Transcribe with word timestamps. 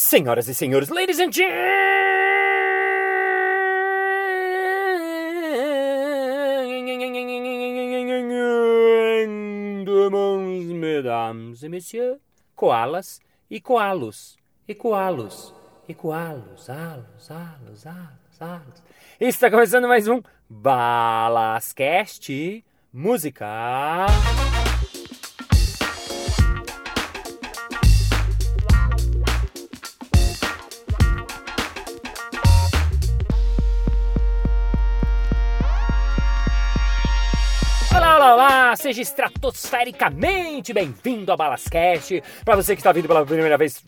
Senhoras 0.00 0.46
e 0.46 0.54
senhores, 0.54 0.90
ladies 0.90 1.18
and 1.18 1.32
gentlemen, 1.32 1.58
mesdames 10.78 11.64
et 11.64 11.68
messieurs, 11.68 12.16
koalas 12.54 13.18
e 13.50 13.60
koalos, 13.60 14.36
e 14.68 14.74
koalos, 14.76 15.52
e 15.88 15.94
koalos, 15.94 16.70
alos, 16.70 17.28
alos, 17.28 17.84
alos, 17.84 18.40
alos. 18.40 18.82
Está 19.18 19.50
começando 19.50 19.88
mais 19.88 20.06
um 20.06 20.22
Balascast 20.48 22.32
Música. 22.92 23.44
Olá, 23.44 24.57
Seja 38.76 39.00
estratosfericamente 39.00 40.72
bem-vindo 40.72 41.32
ao 41.32 41.38
Balascast. 41.38 42.22
Para 42.44 42.56
você 42.56 42.74
que 42.74 42.80
está 42.80 42.92
vindo 42.92 43.08
pela 43.08 43.24
primeira 43.24 43.56
vez, 43.56 43.82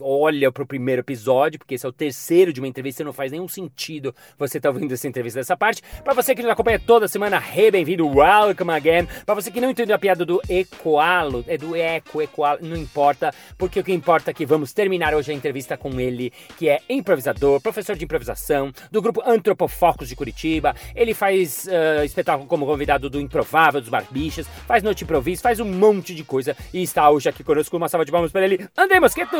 olha 0.00 0.50
pro 0.50 0.66
primeiro 0.66 1.00
episódio, 1.00 1.58
porque 1.58 1.76
esse 1.76 1.86
é 1.86 1.88
o 1.88 1.92
terceiro 1.92 2.52
de 2.52 2.60
uma 2.60 2.66
entrevista, 2.66 3.04
não 3.04 3.12
faz 3.12 3.30
nenhum 3.30 3.46
sentido 3.46 4.14
você 4.38 4.58
estar 4.58 4.70
tá 4.70 4.74
ouvindo 4.74 4.92
essa 4.92 5.06
entrevista 5.06 5.38
dessa 5.38 5.56
parte. 5.56 5.82
Para 6.02 6.14
você 6.14 6.34
que 6.34 6.42
nos 6.42 6.50
acompanha 6.50 6.78
toda 6.78 7.06
semana, 7.06 7.38
re 7.38 7.70
bem-vindo, 7.70 8.06
welcome 8.08 8.72
again. 8.72 9.06
Para 9.24 9.34
você 9.34 9.50
que 9.50 9.60
não 9.60 9.70
entendeu 9.70 9.94
a 9.94 9.98
piada 9.98 10.24
do 10.24 10.40
ecoalo, 10.48 11.44
é 11.46 11.56
do 11.56 11.76
eco, 11.76 12.20
ecoalo, 12.20 12.58
não 12.62 12.76
importa, 12.76 13.32
porque 13.56 13.80
o 13.80 13.84
que 13.84 13.92
importa 13.92 14.30
é 14.30 14.34
que 14.34 14.44
vamos 14.44 14.72
terminar 14.72 15.14
hoje 15.14 15.30
a 15.32 15.34
entrevista 15.34 15.76
com 15.76 16.00
ele, 16.00 16.32
que 16.58 16.68
é 16.68 16.80
improvisador, 16.88 17.60
professor 17.60 17.96
de 17.96 18.04
improvisação, 18.04 18.72
do 18.90 19.00
grupo 19.00 19.22
Antropofocos 19.24 20.08
de 20.08 20.16
Curitiba. 20.16 20.74
Ele 20.94 21.14
faz 21.14 21.66
uh, 21.66 22.04
espetáculo 22.04 22.48
como 22.48 22.66
convidado 22.66 23.08
do 23.08 23.20
Improvável, 23.20 23.80
dos 23.80 23.90
Barbichas, 24.24 24.46
faz 24.66 24.82
noite 24.82 25.04
improviso, 25.04 25.42
faz 25.42 25.60
um 25.60 25.64
monte 25.64 26.14
de 26.14 26.24
coisa 26.24 26.56
e 26.72 26.82
está 26.82 27.10
hoje 27.10 27.28
aqui 27.28 27.44
conosco. 27.44 27.76
Uma 27.76 27.88
salva 27.88 28.04
de 28.04 28.12
palmas 28.12 28.32
para 28.32 28.44
ele, 28.44 28.66
André 28.76 29.00
Mosqueto! 29.00 29.36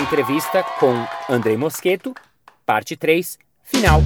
Entrevista 0.00 0.62
com 0.78 1.06
André 1.28 1.56
Mosqueto, 1.56 2.14
parte 2.64 2.96
3, 2.96 3.38
final. 3.64 4.02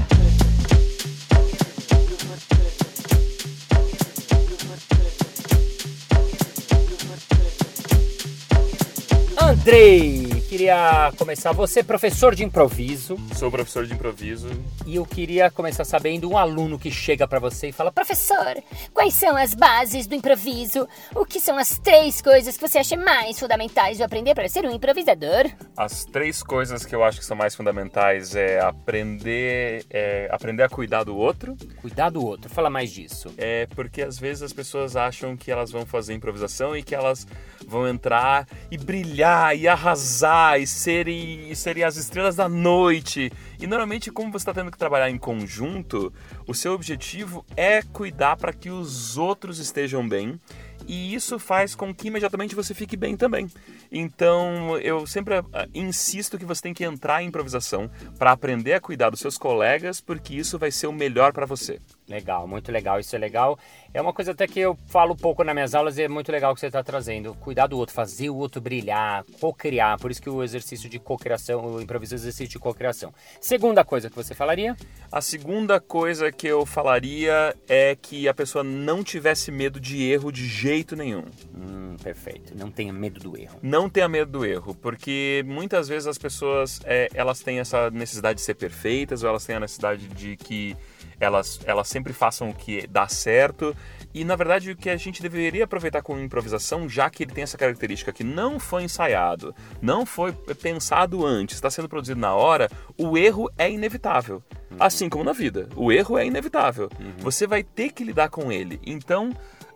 Andrei, 9.39 10.22
queria 10.63 11.13
começar. 11.19 11.51
Você 11.53 11.81
é 11.81 11.83
professor 11.83 12.37
de 12.37 12.45
improviso. 12.45 13.17
Sou 13.35 13.51
professor 13.51 13.85
de 13.85 13.95
improviso. 13.95 14.49
E 14.87 14.95
eu 14.95 15.05
queria 15.05 15.51
começar 15.51 15.85
sabendo 15.85 16.31
um 16.31 16.39
aluno 16.39 16.79
que 16.79 16.89
chega 16.89 17.27
para 17.27 17.41
você 17.41 17.71
e 17.71 17.73
fala: 17.73 17.91
Professor, 17.91 18.63
quais 18.95 19.15
são 19.15 19.37
as 19.37 19.55
bases 19.55 20.07
do 20.07 20.15
improviso? 20.15 20.89
O 21.17 21.25
que 21.25 21.41
são 21.41 21.59
as 21.59 21.79
três 21.79 22.23
coisas 22.23 22.57
que 22.57 22.69
você 22.69 22.79
acha 22.79 22.97
mais 22.97 23.41
fundamentais 23.41 23.97
de 23.97 24.05
aprender 24.05 24.35
para 24.37 24.49
ser 24.49 24.65
um 24.65 24.71
improvisador? 24.71 25.51
As 25.77 26.05
três 26.05 26.45
coisas 26.45 26.87
que 26.87 26.95
eu 26.95 27.03
acho 27.03 27.19
que 27.19 27.25
são 27.25 27.37
mais 27.37 27.57
fundamentais 27.57 28.37
é 28.37 28.61
aprender, 28.61 29.85
é 29.91 30.29
aprender 30.31 30.63
a 30.63 30.69
cuidar 30.69 31.03
do 31.03 31.17
outro. 31.17 31.57
Cuidar 31.81 32.11
do 32.11 32.25
outro, 32.25 32.49
fala 32.49 32.71
mais 32.71 32.93
disso. 32.93 33.35
É 33.37 33.67
porque 33.75 34.03
às 34.03 34.17
vezes 34.17 34.45
as 34.45 34.53
pessoas 34.53 34.95
acham 34.95 35.37
que 35.37 35.51
elas 35.51 35.73
vão 35.73 35.85
fazer 35.85 36.15
improvisação 36.15 36.77
e 36.77 36.85
que 36.85 36.95
elas 36.95 37.27
vão 37.67 37.89
entrar 37.89 38.47
e 38.71 38.79
brilhar 38.79 39.57
e 39.57 39.67
arrasar 39.67 40.52
e 40.59 40.67
serem, 40.67 41.55
serem 41.55 41.85
as 41.85 41.97
estrelas 41.97 42.37
da 42.37 42.49
noite. 42.49 43.33
E 43.61 43.67
normalmente, 43.67 44.11
como 44.11 44.31
você 44.31 44.43
está 44.43 44.55
tendo 44.55 44.71
que 44.71 44.79
trabalhar 44.79 45.11
em 45.11 45.19
conjunto, 45.19 46.13
o 46.47 46.55
seu 46.55 46.73
objetivo 46.73 47.45
é 47.57 47.83
cuidar 47.83 48.37
para 48.37 48.53
que 48.53 48.71
os 48.71 49.17
outros 49.17 49.59
estejam 49.59 50.09
bem 50.09 50.41
e 50.87 51.15
isso 51.15 51.39
faz 51.39 51.75
com 51.75 51.95
que 51.95 52.09
imediatamente 52.09 52.55
você 52.55 52.75
fique 52.75 52.97
bem 52.97 53.17
também. 53.17 53.49
Então, 53.91 54.79
eu 54.79 55.07
sempre 55.07 55.39
uh, 55.39 55.45
insisto 55.75 56.39
que 56.39 56.45
você 56.45 56.63
tem 56.63 56.75
que 56.75 56.85
entrar 56.85 57.23
em 57.23 57.29
improvisação 57.29 57.91
para 58.19 58.33
aprender 58.33 58.75
a 58.75 58.81
cuidar 58.81 59.11
dos 59.11 59.21
seus 59.21 59.39
colegas, 59.39 60.01
porque 60.01 60.35
isso 60.35 60.59
vai 60.59 60.71
ser 60.71 60.87
o 60.87 60.93
melhor 60.93 61.33
para 61.33 61.47
você. 61.47 61.79
Legal, 62.13 62.47
muito 62.47 62.71
legal, 62.71 63.01
isso 63.01 63.17
é 63.17 63.19
legal. 63.19 63.59
É 63.95 64.01
uma 64.01 64.13
coisa 64.13 64.33
até 64.33 64.47
que 64.47 64.61
eu 64.61 64.77
falo 64.89 65.17
pouco 65.17 65.43
nas 65.43 65.55
minhas 65.55 65.75
aulas 65.75 65.97
e 65.97 66.03
é 66.03 66.09
muito 66.09 66.31
legal 66.31 66.53
que 66.53 66.61
você 66.61 66.67
está 66.67 66.83
trazendo. 66.83 67.35
Cuidar 67.37 67.67
do 67.67 67.79
outro, 67.79 67.95
fazer 67.95 68.29
o 68.29 68.37
outro 68.37 68.61
brilhar, 68.61 69.25
co-criar. 69.41 69.99
Por 69.99 70.11
isso 70.11 70.21
que 70.21 70.29
o 70.29 70.43
exercício 70.43 70.91
de 70.91 70.99
co-criação, 70.99 71.65
o 71.65 71.81
improviso 71.81 72.15
é 72.15 72.17
exercício 72.17 72.49
de 72.49 72.59
co-criação. 72.59 73.15
Segunda 73.41 73.83
coisa 73.83 74.11
que 74.11 74.17
você 74.17 74.35
falaria? 74.35 74.77
A 75.11 75.23
segunda 75.23 75.81
coisa 75.81 76.31
que 76.31 76.47
eu 76.47 76.67
falaria 76.67 77.57
é 77.67 77.97
que 77.97 78.29
a 78.29 78.35
pessoa 78.35 78.63
não 78.63 79.03
tivesse 79.03 79.51
medo 79.51 79.81
de 79.81 80.03
erro 80.03 80.31
de 80.31 80.47
jeito 80.47 80.95
nenhum. 80.95 81.25
Hum, 81.55 81.97
perfeito. 82.03 82.55
Não 82.55 82.71
tenha 82.71 82.93
medo 82.93 83.21
do 83.21 83.39
erro. 83.39 83.59
Não 83.63 83.89
tenha 83.89 84.07
medo 84.07 84.31
do 84.31 84.45
erro, 84.45 84.75
porque 84.75 85.43
muitas 85.47 85.89
vezes 85.89 86.07
as 86.07 86.19
pessoas 86.19 86.79
é, 86.85 87.09
elas 87.15 87.41
têm 87.41 87.59
essa 87.59 87.91
necessidade 87.91 88.39
de 88.39 88.45
ser 88.45 88.55
perfeitas 88.55 89.23
ou 89.23 89.31
elas 89.31 89.47
têm 89.47 89.57
a 89.57 89.61
necessidade 89.61 90.07
de 90.09 90.37
que 90.37 90.77
elas, 91.25 91.61
elas 91.65 91.89
sempre 91.89 92.13
façam 92.13 92.51
o 92.51 92.55
que 92.55 92.87
dá 92.87 93.09
certo. 93.09 93.77
E 94.15 94.25
na 94.25 94.37
verdade 94.37 94.71
o 94.71 94.77
que 94.77 94.91
a 94.91 94.97
gente 94.97 95.23
deveria 95.23 95.65
aproveitar 95.65 96.03
com 96.03 96.19
improvisação, 96.19 96.89
já 96.89 97.09
que 97.09 97.23
ele 97.23 97.33
tem 97.33 97.45
essa 97.45 97.57
característica 97.57 98.13
que 98.13 98.23
não 98.23 98.61
foi 98.61 98.85
ensaiado, 98.85 99.55
não 99.81 100.05
foi 100.05 100.33
pensado 100.33 101.25
antes, 101.25 101.57
está 101.57 101.71
sendo 101.71 101.89
produzido 101.89 102.21
na 102.21 102.35
hora, 102.35 102.69
o 102.99 103.17
erro 103.17 103.51
é 103.57 103.71
inevitável. 103.71 104.43
Uhum. 104.71 104.77
Assim 104.79 105.09
como 105.09 105.25
na 105.25 105.33
vida, 105.33 105.69
o 105.75 105.91
erro 105.91 106.19
é 106.19 106.27
inevitável. 106.27 106.91
Uhum. 107.01 107.13
Você 107.19 107.47
vai 107.47 107.63
ter 107.63 107.91
que 107.91 108.05
lidar 108.05 108.29
com 108.29 108.53
ele. 108.53 108.81
Então, 108.85 109.31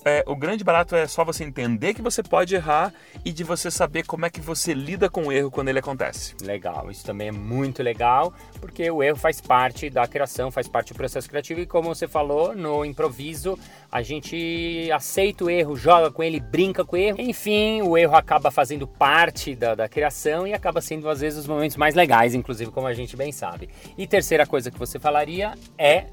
é, 0.06 0.22
o 0.24 0.36
grande 0.36 0.62
barato 0.62 0.94
é 0.94 1.04
só 1.08 1.24
você 1.24 1.42
entender 1.42 1.92
que 1.92 2.00
você 2.00 2.22
pode 2.22 2.54
errar 2.54 2.94
e 3.24 3.32
de 3.32 3.42
você 3.42 3.72
saber 3.72 4.04
como 4.04 4.24
é 4.24 4.30
que 4.30 4.40
você 4.40 4.72
lida 4.72 5.10
com 5.10 5.26
o 5.26 5.32
erro 5.32 5.50
quando 5.50 5.68
ele 5.68 5.80
acontece. 5.80 6.36
Legal, 6.42 6.88
isso 6.92 7.04
também 7.04 7.26
é 7.26 7.32
muito 7.32 7.82
legal, 7.82 8.32
porque 8.60 8.88
o 8.88 9.02
erro 9.02 9.16
faz 9.16 9.40
parte 9.40 9.90
da 9.90 10.06
criação, 10.06 10.52
faz 10.52 10.68
parte 10.68 10.92
do 10.92 10.96
processo 10.96 11.28
criativo 11.28 11.58
e 11.58 11.66
como 11.66 11.92
você 11.92 12.06
falou, 12.06 12.54
no 12.54 12.84
improviso, 12.84 13.58
a 13.90 14.00
gente 14.00 14.88
aceita 14.92 15.44
o 15.44 15.50
erro, 15.50 15.74
joga 15.74 16.08
com 16.08 16.22
ele, 16.22 16.38
brinca 16.38 16.84
com 16.84 16.94
o 16.94 16.98
erro. 16.98 17.20
Enfim, 17.20 17.82
o 17.82 17.98
erro 17.98 18.14
acaba 18.14 18.52
fazendo 18.52 18.86
parte 18.86 19.56
da, 19.56 19.74
da 19.74 19.88
criação 19.88 20.46
e 20.46 20.54
acaba 20.54 20.80
sendo 20.80 21.08
às 21.08 21.20
vezes 21.20 21.40
os 21.40 21.48
momentos 21.48 21.76
mais 21.76 21.96
legais, 21.96 22.32
inclusive 22.32 22.70
como 22.70 22.86
a 22.86 22.94
gente 22.94 23.16
bem 23.16 23.32
sabe. 23.32 23.68
E 23.98 24.06
terceira 24.06 24.46
coisa 24.46 24.70
que 24.70 24.78
você 24.78 25.00
falaria 25.00 25.54
é 25.76 26.04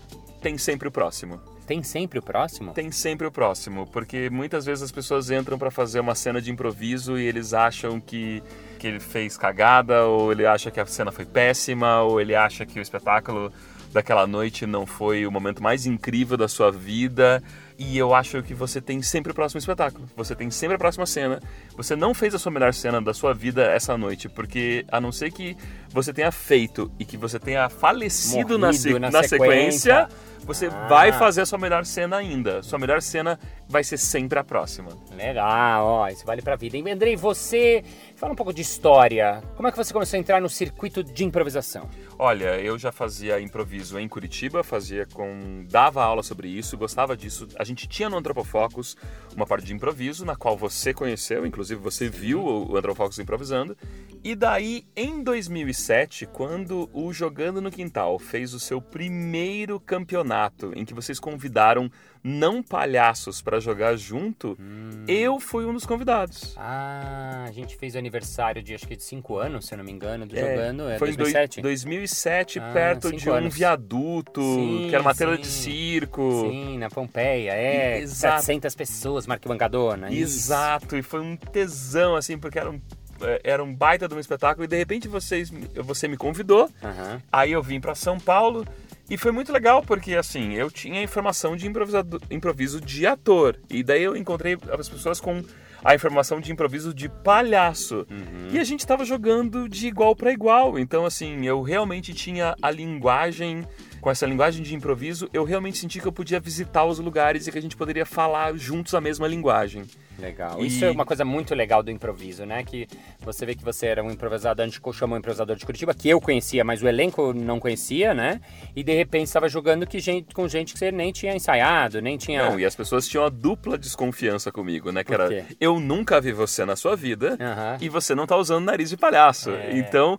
tem 0.41 0.57
sempre 0.57 0.87
o 0.87 0.91
próximo. 0.91 1.52
Tem 1.65 1.81
sempre 1.81 2.19
o 2.19 2.21
próximo? 2.21 2.73
Tem 2.73 2.91
sempre 2.91 3.25
o 3.25 3.31
próximo, 3.31 3.87
porque 3.87 4.29
muitas 4.29 4.65
vezes 4.65 4.83
as 4.83 4.91
pessoas 4.91 5.31
entram 5.31 5.57
para 5.57 5.71
fazer 5.71 5.99
uma 5.99 6.15
cena 6.15 6.41
de 6.41 6.51
improviso 6.51 7.17
e 7.17 7.25
eles 7.25 7.53
acham 7.53 7.99
que, 7.99 8.43
que 8.77 8.87
ele 8.87 8.99
fez 8.99 9.37
cagada, 9.37 10.05
ou 10.05 10.31
ele 10.31 10.45
acha 10.45 10.69
que 10.69 10.79
a 10.79 10.85
cena 10.85 11.11
foi 11.11 11.25
péssima, 11.25 12.01
ou 12.01 12.19
ele 12.19 12.35
acha 12.35 12.65
que 12.65 12.79
o 12.79 12.81
espetáculo 12.81 13.51
daquela 13.93 14.25
noite 14.25 14.65
não 14.65 14.85
foi 14.85 15.25
o 15.25 15.31
momento 15.31 15.61
mais 15.61 15.85
incrível 15.85 16.35
da 16.35 16.47
sua 16.47 16.71
vida. 16.71 17.41
E 17.77 17.97
eu 17.97 18.13
acho 18.13 18.41
que 18.43 18.53
você 18.53 18.79
tem 18.79 19.01
sempre 19.01 19.31
o 19.31 19.35
próximo 19.35 19.59
espetáculo. 19.59 20.07
Você 20.15 20.35
tem 20.35 20.49
sempre 20.51 20.75
a 20.75 20.77
próxima 20.77 21.05
cena. 21.05 21.41
Você 21.75 21.95
não 21.95 22.13
fez 22.13 22.33
a 22.35 22.39
sua 22.39 22.51
melhor 22.51 22.73
cena 22.73 23.01
da 23.01 23.13
sua 23.13 23.33
vida 23.33 23.63
essa 23.63 23.97
noite, 23.97 24.29
porque 24.29 24.85
a 24.91 24.99
não 24.99 25.11
ser 25.11 25.31
que 25.31 25.55
você 25.89 26.13
tenha 26.13 26.31
feito 26.31 26.91
e 26.99 27.05
que 27.05 27.17
você 27.17 27.39
tenha 27.39 27.69
falecido 27.69 28.57
na, 28.57 28.73
se 28.73 28.97
na, 28.99 29.23
sequência, 29.23 30.07
sequência 30.07 30.09
você 30.43 30.67
ah. 30.67 30.87
vai 30.87 31.11
fazer 31.11 31.41
a 31.41 31.45
sua 31.45 31.57
melhor 31.57 31.85
cena 31.85 32.17
ainda. 32.17 32.61
Sua 32.63 32.77
melhor 32.77 33.01
cena 33.01 33.39
vai 33.67 33.83
ser 33.83 33.97
sempre 33.97 34.37
a 34.37 34.43
próxima. 34.43 34.89
Legal, 35.15 35.85
ó, 35.85 36.07
isso 36.07 36.25
vale 36.25 36.41
pra 36.41 36.55
vida. 36.55 36.77
E 36.77 36.91
Andrei, 36.91 37.15
você 37.15 37.83
fala 38.15 38.33
um 38.33 38.35
pouco 38.35 38.53
de 38.53 38.61
história. 38.61 39.41
Como 39.55 39.67
é 39.67 39.71
que 39.71 39.77
você 39.77 39.93
começou 39.93 40.17
a 40.17 40.19
entrar 40.19 40.41
no 40.41 40.49
circuito 40.49 41.03
de 41.03 41.23
improvisação? 41.23 41.89
Olha, 42.17 42.59
eu 42.59 42.77
já 42.77 42.91
fazia 42.91 43.39
improviso 43.39 43.97
em 43.97 44.07
Curitiba, 44.07 44.63
fazia 44.63 45.05
com. 45.05 45.65
dava 45.69 46.03
aula 46.03 46.23
sobre 46.23 46.47
isso, 46.47 46.77
gostava 46.77 47.17
disso. 47.17 47.47
A 47.57 47.63
gente 47.63 47.87
tinha 47.87 48.09
no 48.09 48.17
Antropofocus 48.17 48.95
uma 49.35 49.45
parte 49.45 49.65
de 49.65 49.73
improviso, 49.73 50.25
na 50.25 50.35
qual 50.35 50.55
você 50.55 50.93
conheceu, 50.93 51.45
inclusive 51.45 51.81
você 51.81 52.07
viu 52.09 52.43
o 52.43 52.77
Antropofocus 52.77 53.19
improvisando. 53.19 53.75
E 54.23 54.35
daí, 54.35 54.85
em 54.95 55.21
2007, 55.21 56.25
quando 56.27 56.89
o 56.93 57.11
Jogando 57.11 57.61
no 57.61 57.69
Quintal 57.69 58.17
fez 58.17 58.53
o 58.53 58.59
seu 58.59 58.81
primeiro 58.81 59.79
campeonato, 59.81 60.32
em 60.75 60.85
que 60.85 60.93
vocês 60.93 61.19
convidaram 61.19 61.89
não 62.23 62.63
palhaços 62.63 63.41
para 63.41 63.59
jogar 63.59 63.97
junto, 63.97 64.57
hum. 64.59 65.03
eu 65.07 65.39
fui 65.41 65.65
um 65.65 65.73
dos 65.73 65.85
convidados. 65.85 66.55
Ah, 66.57 67.43
a 67.45 67.51
gente 67.51 67.75
fez 67.75 67.95
o 67.95 67.97
aniversário 67.97 68.63
de 68.63 68.73
acho 68.73 68.87
que 68.87 68.95
de 68.95 69.03
5 69.03 69.37
anos, 69.37 69.65
se 69.65 69.73
eu 69.73 69.77
não 69.77 69.83
me 69.83 69.91
engano, 69.91 70.25
do 70.25 70.37
é, 70.37 70.39
Jogando. 70.39 70.89
É 70.89 70.97
foi 70.97 71.07
2007? 71.09 71.59
em 71.59 71.63
2007, 71.63 72.59
ah, 72.59 72.71
perto 72.71 73.11
de 73.11 73.29
um 73.29 73.33
anos. 73.33 73.53
viaduto, 73.53 74.41
sim, 74.41 74.87
que 74.89 74.95
era 74.95 75.01
uma 75.01 75.13
tela 75.13 75.37
de 75.37 75.47
circo. 75.47 76.47
Sim, 76.49 76.77
na 76.77 76.89
Pompeia. 76.89 77.51
é, 77.51 77.99
Exato. 77.99 78.41
700 78.43 78.73
pessoas, 78.75 79.27
marquibancadona. 79.27 80.09
isso. 80.09 80.23
Exato, 80.23 80.95
e 80.95 81.01
foi 81.01 81.19
um 81.19 81.35
tesão, 81.35 82.15
assim, 82.15 82.37
porque 82.37 82.57
era 82.57 82.71
um, 82.71 82.79
é, 83.21 83.41
era 83.43 83.63
um 83.63 83.73
baita 83.73 84.07
de 84.07 84.13
um 84.15 84.19
espetáculo 84.19 84.63
e 84.63 84.67
de 84.67 84.77
repente 84.77 85.07
vocês, 85.07 85.51
você 85.75 86.07
me 86.07 86.17
convidou, 86.17 86.69
Aham. 86.81 87.21
aí 87.31 87.51
eu 87.51 87.61
vim 87.61 87.79
para 87.79 87.95
São 87.95 88.19
Paulo 88.19 88.65
e 89.09 89.17
foi 89.17 89.31
muito 89.31 89.51
legal 89.51 89.83
porque, 89.83 90.15
assim, 90.15 90.53
eu 90.53 90.71
tinha 90.71 91.03
informação 91.03 91.55
de 91.55 91.67
improviso 91.67 92.79
de 92.79 93.05
ator. 93.05 93.59
E 93.69 93.83
daí 93.83 94.03
eu 94.03 94.15
encontrei 94.15 94.57
as 94.77 94.87
pessoas 94.87 95.19
com 95.19 95.43
a 95.83 95.93
informação 95.93 96.39
de 96.39 96.51
improviso 96.51 96.93
de 96.93 97.09
palhaço. 97.09 98.07
E 98.51 98.57
a 98.57 98.63
gente 98.63 98.87
tava 98.87 99.03
jogando 99.03 99.67
de 99.67 99.87
igual 99.87 100.15
para 100.15 100.31
igual, 100.31 100.79
então, 100.79 101.05
assim, 101.05 101.45
eu 101.45 101.61
realmente 101.61 102.13
tinha 102.13 102.55
a 102.61 102.71
linguagem 102.71 103.67
com 103.99 104.11
essa 104.11 104.25
linguagem 104.25 104.61
de 104.61 104.75
improviso, 104.75 105.29
eu 105.31 105.45
realmente 105.45 105.77
senti 105.77 105.97
que 105.99 106.05
eu 106.05 106.11
podia 106.11 106.37
visitar 106.37 106.83
os 106.83 106.99
lugares 106.99 107.47
e 107.47 107.51
que 107.51 107.57
a 107.57 107.61
gente 107.61 107.77
poderia 107.77 108.05
falar 108.05 108.53
juntos 108.57 108.93
a 108.93 108.99
mesma 108.99 109.27
linguagem. 109.27 109.83
Legal. 110.23 110.63
E- 110.63 110.67
Isso 110.67 110.85
é 110.85 110.91
uma 110.91 111.05
coisa 111.05 111.25
muito 111.25 111.53
legal 111.53 111.83
do 111.83 111.91
improviso, 111.91 112.45
né? 112.45 112.63
Que 112.63 112.87
você 113.19 113.45
vê 113.45 113.53
que 113.55 113.63
você 113.63 113.87
era 113.87 114.03
um 114.03 114.09
improvisador, 114.09 114.63
a 114.63 114.67
gente 114.67 114.79
chamou 114.93 115.15
um 115.15 115.19
improvisador 115.19 115.55
de 115.55 115.65
Curitiba, 115.65 115.93
que 115.93 116.09
eu 116.09 116.21
conhecia, 116.21 116.63
mas 116.63 116.81
o 116.81 116.87
elenco 116.87 117.33
não 117.33 117.59
conhecia, 117.59 118.13
né? 118.13 118.39
E 118.75 118.83
de 118.83 118.93
repente 118.93 119.27
estava 119.27 119.49
jogando 119.49 119.85
que 119.85 119.99
gente, 119.99 120.33
com 120.33 120.47
gente 120.47 120.73
que 120.73 120.79
você 120.79 120.91
nem 120.91 121.11
tinha 121.11 121.35
ensaiado, 121.35 122.01
nem 122.01 122.17
tinha. 122.17 122.49
Não, 122.49 122.59
e 122.59 122.65
as 122.65 122.75
pessoas 122.75 123.07
tinham 123.07 123.25
a 123.25 123.29
dupla 123.29 123.77
desconfiança 123.77 124.51
comigo, 124.51 124.91
né? 124.91 125.03
Que 125.03 125.13
era, 125.13 125.45
eu 125.59 125.79
nunca 125.79 126.19
vi 126.21 126.31
você 126.31 126.63
na 126.65 126.75
sua 126.75 126.95
vida 126.95 127.37
Aham. 127.39 127.77
e 127.81 127.89
você 127.89 128.15
não 128.15 128.25
tá 128.25 128.37
usando 128.37 128.63
nariz 128.65 128.89
de 128.89 128.97
palhaço. 128.97 129.49
É. 129.51 129.77
Então, 129.77 130.17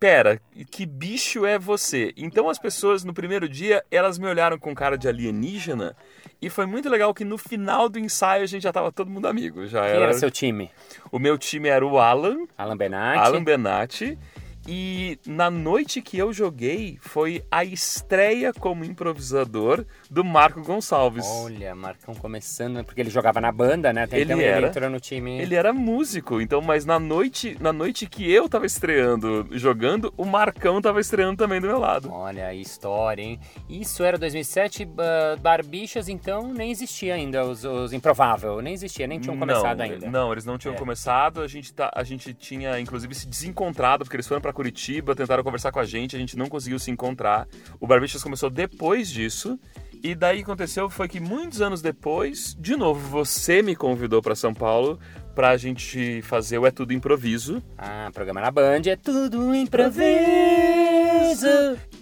pera, 0.00 0.40
que 0.70 0.84
bicho 0.84 1.46
é 1.46 1.58
você? 1.58 2.12
Então 2.16 2.48
as 2.48 2.58
pessoas 2.58 3.04
no 3.04 3.14
primeiro 3.14 3.48
dia, 3.48 3.84
elas 3.90 4.18
me 4.18 4.26
olharam 4.26 4.58
com 4.58 4.74
cara 4.74 4.96
de 4.98 5.06
alienígena 5.06 5.94
e 6.42 6.50
foi 6.50 6.66
muito 6.66 6.88
legal 6.88 7.14
que 7.14 7.24
no 7.24 7.38
final 7.38 7.88
do 7.88 8.00
ensaio 8.00 8.42
a 8.42 8.46
gente 8.46 8.64
já 8.64 8.72
tava 8.72 8.90
todo 8.90 9.08
mundo 9.08 9.28
amigo. 9.28 9.64
Já 9.68 9.82
Quem 9.82 10.02
era 10.02 10.12
seu 10.12 10.28
time? 10.28 10.68
O 11.12 11.20
meu 11.20 11.38
time 11.38 11.68
era 11.68 11.86
o 11.86 12.00
Alan, 12.00 12.48
Alan 12.58 12.76
Benatti. 12.76 13.18
Alan 13.20 13.44
Benatti. 13.44 14.18
E 14.66 15.18
na 15.26 15.50
noite 15.50 16.00
que 16.00 16.16
eu 16.18 16.32
joguei 16.32 16.96
foi 17.00 17.42
a 17.50 17.64
estreia 17.64 18.52
como 18.52 18.84
improvisador 18.84 19.84
do 20.10 20.24
Marco 20.24 20.62
Gonçalves. 20.62 21.26
Olha, 21.26 21.74
Marcão 21.74 22.14
começando, 22.14 22.84
porque 22.84 23.00
ele 23.00 23.10
jogava 23.10 23.40
na 23.40 23.50
banda, 23.50 23.92
né? 23.92 24.04
Até 24.04 24.16
Ele 24.16 24.24
então 24.32 24.38
ele 24.38 24.46
era. 24.48 24.66
entrou 24.68 24.88
no 24.90 25.00
time. 25.00 25.40
Ele 25.40 25.54
era 25.54 25.72
músico, 25.72 26.40
então, 26.40 26.60
mas 26.60 26.84
na 26.84 26.98
noite, 27.00 27.56
na 27.60 27.72
noite 27.72 28.06
que 28.06 28.30
eu 28.30 28.48
tava 28.48 28.64
estreando, 28.66 29.46
jogando, 29.52 30.12
o 30.16 30.24
Marcão 30.24 30.80
tava 30.80 31.00
estreando 31.00 31.36
também 31.38 31.60
do 31.60 31.66
meu 31.66 31.78
lado. 31.78 32.10
Olha 32.12 32.46
a 32.46 32.54
história, 32.54 33.22
hein? 33.22 33.40
Isso 33.68 34.04
era 34.04 34.16
2007, 34.18 34.84
ba- 34.84 35.36
Barbixas, 35.40 36.08
então 36.08 36.52
nem 36.52 36.70
existia 36.70 37.14
ainda 37.14 37.44
os, 37.44 37.64
os 37.64 37.92
Improvável, 37.92 38.60
nem 38.60 38.74
existia, 38.74 39.06
nem 39.06 39.18
tinham 39.18 39.36
começado 39.38 39.78
não, 39.78 39.84
ainda. 39.84 40.10
Não, 40.10 40.30
eles 40.32 40.44
não 40.44 40.56
tinham 40.58 40.74
É. 40.74 40.78
começado. 40.78 41.40
A 41.40 41.48
gente, 41.48 41.72
tá, 41.72 41.90
a 41.94 42.04
gente 42.04 42.32
tinha, 42.34 42.78
inclusive, 42.78 43.14
se 43.14 43.26
desencontrado, 43.26 44.04
porque 44.04 44.16
eles 44.16 44.26
foram 44.28 44.40
pra 44.52 44.56
Curitiba, 44.56 45.16
tentaram 45.16 45.42
conversar 45.42 45.72
com 45.72 45.80
a 45.80 45.84
gente, 45.84 46.14
a 46.14 46.18
gente 46.18 46.36
não 46.36 46.46
conseguiu 46.46 46.78
se 46.78 46.90
encontrar. 46.90 47.48
O 47.80 47.86
Barbichas 47.86 48.22
começou 48.22 48.50
depois 48.50 49.08
disso. 49.10 49.58
E 50.02 50.14
daí 50.14 50.40
aconteceu 50.40 50.90
foi 50.90 51.08
que 51.08 51.18
muitos 51.20 51.62
anos 51.62 51.80
depois, 51.80 52.56
de 52.58 52.76
novo, 52.76 53.00
você 53.08 53.62
me 53.62 53.74
convidou 53.74 54.20
pra 54.20 54.34
São 54.34 54.52
Paulo 54.52 54.98
pra 55.34 55.56
gente 55.56 56.20
fazer 56.22 56.58
o 56.58 56.66
É 56.66 56.70
Tudo 56.70 56.92
Improviso. 56.92 57.62
Ah, 57.78 58.10
programa 58.12 58.40
na 58.40 58.50
Band 58.50 58.82
é 58.86 58.96
tudo 58.96 59.54
improviso. 59.54 60.02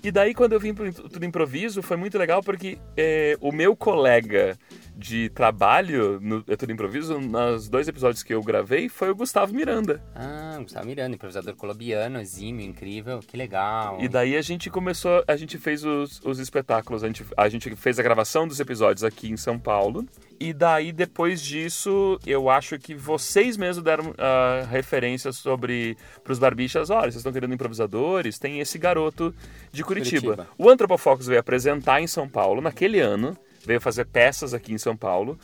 E 0.02 0.10
daí, 0.10 0.34
quando 0.34 0.54
eu 0.54 0.60
vim 0.60 0.74
pro 0.74 0.90
Tudo 0.92 1.24
Improviso, 1.24 1.82
foi 1.82 1.96
muito 1.96 2.18
legal 2.18 2.42
porque 2.42 2.78
é, 2.96 3.36
o 3.40 3.52
meu 3.52 3.76
colega 3.76 4.58
de 5.00 5.30
trabalho 5.30 6.20
no 6.20 6.44
É 6.46 6.54
Tudo 6.54 6.72
Improviso, 6.72 7.18
nos 7.18 7.68
dois 7.68 7.88
episódios 7.88 8.22
que 8.22 8.34
eu 8.34 8.42
gravei, 8.42 8.88
foi 8.88 9.10
o 9.10 9.14
Gustavo 9.14 9.54
Miranda. 9.54 10.02
Ah, 10.14 10.58
Gustavo 10.60 10.86
Miranda, 10.86 11.14
improvisador 11.14 11.56
colombiano, 11.56 12.20
exímio, 12.20 12.64
incrível, 12.64 13.20
que 13.26 13.36
legal. 13.36 13.98
E 14.00 14.08
daí 14.08 14.36
a 14.36 14.42
gente 14.42 14.68
começou, 14.68 15.24
a 15.26 15.36
gente 15.36 15.56
fez 15.56 15.84
os, 15.84 16.20
os 16.22 16.38
espetáculos, 16.38 17.02
a 17.02 17.06
gente, 17.06 17.24
a 17.36 17.48
gente 17.48 17.74
fez 17.74 17.98
a 17.98 18.02
gravação 18.02 18.46
dos 18.46 18.60
episódios 18.60 19.02
aqui 19.02 19.30
em 19.30 19.36
São 19.36 19.58
Paulo. 19.58 20.06
E 20.38 20.52
daí, 20.52 20.92
depois 20.92 21.40
disso, 21.42 22.18
eu 22.26 22.50
acho 22.50 22.78
que 22.78 22.94
vocês 22.94 23.56
mesmos 23.56 23.82
deram 23.82 24.14
ah, 24.18 24.66
referências 24.70 25.36
sobre 25.36 25.96
pros 26.22 26.38
barbichas. 26.38 26.90
Olha, 26.90 27.10
vocês 27.10 27.16
estão 27.16 27.32
querendo 27.32 27.54
improvisadores? 27.54 28.38
Tem 28.38 28.60
esse 28.60 28.78
garoto 28.78 29.34
de 29.72 29.82
Curitiba. 29.82 30.36
Curitiba. 30.36 30.48
O 30.58 30.68
Antropofocus 30.68 31.26
veio 31.26 31.40
apresentar 31.40 32.00
em 32.02 32.06
São 32.06 32.28
Paulo 32.28 32.60
naquele 32.60 33.00
ano, 33.00 33.36
veio 33.64 33.80
fazer 33.80 34.06
peças 34.06 34.54
aqui 34.54 34.72
em 34.72 34.78
São 34.78 34.96
Paulo. 34.96 35.38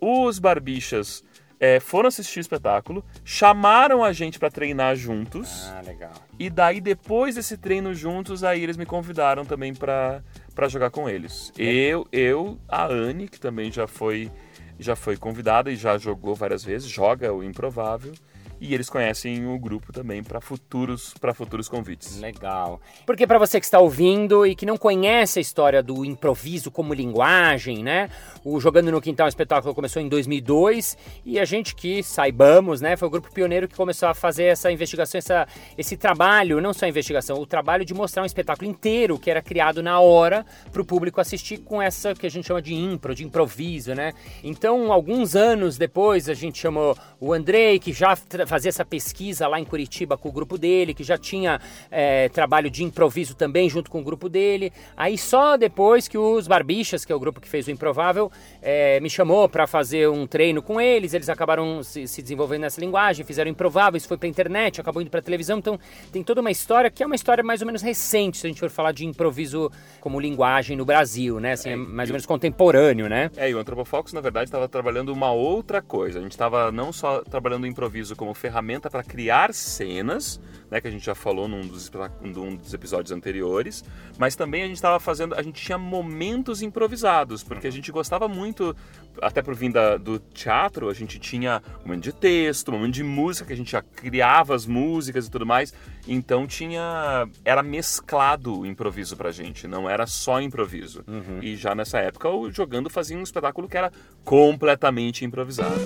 Os 0.00 0.38
barbichas 0.38 1.24
eh, 1.60 1.78
foram 1.78 2.08
assistir 2.08 2.38
o 2.38 2.40
espetáculo, 2.40 3.04
chamaram 3.24 4.02
a 4.02 4.12
gente 4.12 4.38
para 4.38 4.50
treinar 4.50 4.96
juntos. 4.96 5.70
Ah, 5.72 5.80
legal. 5.80 6.12
E 6.38 6.50
daí, 6.50 6.80
depois 6.80 7.36
desse 7.36 7.56
treino 7.56 7.94
juntos, 7.94 8.42
aí 8.42 8.62
eles 8.62 8.76
me 8.76 8.84
convidaram 8.84 9.44
também 9.44 9.72
pra 9.72 10.22
pra 10.54 10.68
jogar 10.68 10.90
com 10.90 11.08
eles. 11.08 11.52
Eu, 11.58 12.06
eu, 12.12 12.58
a 12.68 12.86
Anne, 12.86 13.28
que 13.28 13.40
também 13.40 13.70
já 13.70 13.86
foi, 13.86 14.30
já 14.78 14.94
foi 14.94 15.16
convidada 15.16 15.70
e 15.70 15.76
já 15.76 15.98
jogou 15.98 16.34
várias 16.34 16.64
vezes, 16.64 16.88
joga 16.88 17.32
o 17.32 17.42
Improvável. 17.42 18.12
E 18.64 18.74
eles 18.74 18.88
conhecem 18.88 19.44
o 19.44 19.58
grupo 19.58 19.92
também 19.92 20.22
para 20.22 20.40
futuros, 20.40 21.12
pra 21.20 21.34
futuros 21.34 21.68
convites. 21.68 22.20
Legal. 22.20 22.80
Porque 23.04 23.26
para 23.26 23.36
você 23.36 23.58
que 23.58 23.66
está 23.66 23.80
ouvindo 23.80 24.46
e 24.46 24.54
que 24.54 24.64
não 24.64 24.76
conhece 24.76 25.40
a 25.40 25.42
história 25.42 25.82
do 25.82 26.04
improviso 26.04 26.70
como 26.70 26.94
linguagem, 26.94 27.82
né? 27.82 28.08
O 28.44 28.60
Jogando 28.60 28.92
no 28.92 29.00
Quintal 29.00 29.26
espetáculo 29.26 29.74
começou 29.74 30.00
em 30.00 30.08
2002 30.08 30.96
e 31.24 31.40
a 31.40 31.44
gente 31.44 31.74
que 31.74 32.04
saibamos, 32.04 32.80
né, 32.80 32.96
foi 32.96 33.08
o 33.08 33.10
grupo 33.10 33.32
pioneiro 33.32 33.66
que 33.66 33.74
começou 33.74 34.08
a 34.08 34.14
fazer 34.14 34.44
essa 34.44 34.70
investigação, 34.70 35.18
essa, 35.18 35.48
esse 35.76 35.96
trabalho, 35.96 36.60
não 36.60 36.72
só 36.72 36.86
a 36.86 36.88
investigação, 36.88 37.38
o 37.38 37.46
trabalho 37.46 37.84
de 37.84 37.92
mostrar 37.92 38.22
um 38.22 38.26
espetáculo 38.26 38.70
inteiro 38.70 39.18
que 39.18 39.28
era 39.28 39.42
criado 39.42 39.82
na 39.82 39.98
hora 39.98 40.46
para 40.72 40.80
o 40.80 40.84
público 40.84 41.20
assistir 41.20 41.58
com 41.58 41.82
essa 41.82 42.14
que 42.14 42.26
a 42.26 42.30
gente 42.30 42.46
chama 42.46 42.62
de 42.62 42.74
impro, 42.74 43.12
de 43.12 43.24
improviso, 43.24 43.92
né? 43.92 44.12
Então, 44.44 44.92
alguns 44.92 45.34
anos 45.34 45.76
depois, 45.76 46.28
a 46.28 46.34
gente 46.34 46.60
chamou 46.60 46.96
o 47.18 47.32
Andrei, 47.32 47.80
que 47.80 47.92
já 47.92 48.14
fazia 48.52 48.68
essa 48.68 48.84
pesquisa 48.84 49.48
lá 49.48 49.58
em 49.58 49.64
Curitiba 49.64 50.18
com 50.18 50.28
o 50.28 50.32
grupo 50.32 50.58
dele, 50.58 50.92
que 50.92 51.02
já 51.02 51.16
tinha 51.16 51.58
é, 51.90 52.28
trabalho 52.28 52.68
de 52.70 52.84
improviso 52.84 53.34
também 53.34 53.66
junto 53.66 53.90
com 53.90 54.00
o 54.00 54.04
grupo 54.04 54.28
dele. 54.28 54.70
Aí 54.94 55.16
só 55.16 55.56
depois 55.56 56.06
que 56.06 56.18
os 56.18 56.46
Barbichas, 56.46 57.02
que 57.02 57.10
é 57.10 57.16
o 57.16 57.18
grupo 57.18 57.40
que 57.40 57.48
fez 57.48 57.66
o 57.66 57.70
Improvável, 57.70 58.30
é, 58.60 59.00
me 59.00 59.08
chamou 59.08 59.48
para 59.48 59.66
fazer 59.66 60.06
um 60.10 60.26
treino 60.26 60.60
com 60.60 60.78
eles. 60.78 61.14
Eles 61.14 61.30
acabaram 61.30 61.82
se, 61.82 62.06
se 62.06 62.20
desenvolvendo 62.20 62.60
nessa 62.60 62.78
linguagem, 62.78 63.24
fizeram 63.24 63.50
Improvável, 63.50 63.96
isso 63.96 64.06
foi 64.06 64.18
pra 64.18 64.28
internet, 64.28 64.82
acabou 64.82 65.00
indo 65.00 65.10
pra 65.10 65.22
televisão. 65.22 65.56
Então 65.56 65.80
tem 66.12 66.22
toda 66.22 66.42
uma 66.42 66.50
história 66.50 66.90
que 66.90 67.02
é 67.02 67.06
uma 67.06 67.16
história 67.16 67.42
mais 67.42 67.62
ou 67.62 67.66
menos 67.66 67.80
recente, 67.80 68.36
se 68.36 68.46
a 68.46 68.50
gente 68.50 68.60
for 68.60 68.68
falar 68.68 68.92
de 68.92 69.06
improviso 69.06 69.72
como 69.98 70.20
linguagem 70.20 70.76
no 70.76 70.84
Brasil, 70.84 71.40
né? 71.40 71.52
Assim, 71.52 71.70
é 71.70 71.76
mais 71.76 72.10
ou 72.10 72.12
menos 72.12 72.26
contemporâneo, 72.26 73.08
né? 73.08 73.30
É, 73.34 73.48
e 73.48 73.54
o 73.54 73.58
Anthropofocus, 73.58 74.12
na 74.12 74.20
verdade, 74.20 74.44
estava 74.44 74.68
trabalhando 74.68 75.10
uma 75.10 75.32
outra 75.32 75.80
coisa. 75.80 76.18
A 76.18 76.22
gente 76.22 76.32
estava 76.32 76.70
não 76.70 76.92
só 76.92 77.22
trabalhando 77.22 77.64
o 77.64 77.66
improviso 77.66 78.14
como 78.14 78.34
ferramenta 78.42 78.90
para 78.90 79.04
criar 79.04 79.54
cenas, 79.54 80.40
né, 80.68 80.80
que 80.80 80.88
a 80.88 80.90
gente 80.90 81.04
já 81.06 81.14
falou 81.14 81.46
num 81.46 81.60
dos, 81.60 81.88
num 82.20 82.56
dos 82.56 82.74
episódios 82.74 83.12
anteriores, 83.12 83.84
mas 84.18 84.34
também 84.34 84.62
a 84.62 84.66
gente 84.66 84.74
estava 84.76 84.98
fazendo, 84.98 85.34
a 85.36 85.42
gente 85.42 85.62
tinha 85.62 85.78
momentos 85.78 86.60
improvisados, 86.60 87.44
porque 87.44 87.68
a 87.68 87.70
gente 87.70 87.92
gostava 87.92 88.26
muito, 88.26 88.74
até 89.20 89.40
por 89.42 89.54
vir 89.54 89.70
da- 89.70 89.96
do 89.96 90.18
teatro, 90.18 90.88
a 90.88 90.94
gente 90.94 91.20
tinha 91.20 91.62
um 91.84 91.88
momento 91.88 92.02
de 92.02 92.12
texto, 92.12 92.70
um 92.70 92.72
momento 92.78 92.94
de 92.94 93.04
música, 93.04 93.46
que 93.46 93.52
a 93.52 93.56
gente 93.56 93.70
já 93.70 93.82
criava 93.82 94.56
as 94.56 94.66
músicas 94.66 95.26
e 95.26 95.30
tudo 95.30 95.46
mais, 95.46 95.72
então 96.08 96.44
tinha, 96.46 97.28
era 97.44 97.62
mesclado 97.62 98.60
o 98.60 98.66
improviso 98.66 99.16
pra 99.16 99.30
gente, 99.30 99.68
não 99.68 99.88
era 99.88 100.04
só 100.06 100.40
improviso. 100.40 101.04
E 101.42 101.54
já 101.54 101.74
nessa 101.76 101.98
época, 102.00 102.28
o 102.28 102.50
Jogando 102.50 102.90
fazia 102.90 103.16
um 103.16 103.22
espetáculo 103.22 103.68
que 103.68 103.76
era 103.76 103.92
completamente 104.24 105.24
improvisado. 105.24 105.80